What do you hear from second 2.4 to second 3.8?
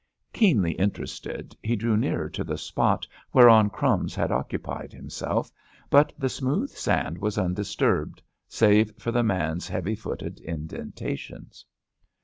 the spot whereon